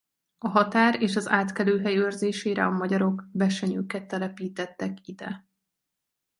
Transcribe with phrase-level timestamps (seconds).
[0.37, 5.45] A határ és az átkelőhely őrzésére a magyarok besenyőket telepítettek ide.